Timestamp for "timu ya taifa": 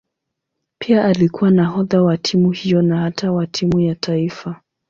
3.47-4.61